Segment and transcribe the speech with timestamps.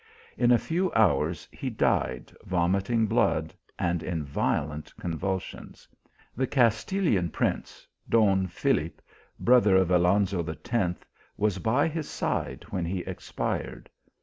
[0.35, 5.87] In a few hours he died vomiting blood, and in violent convulsions.
[6.35, 8.99] The Castilian prince, Don Philip,
[9.39, 11.05] brother of Alonzo X.,
[11.37, 13.91] was bv his side :?<io THE ALffAM&RA when he expired.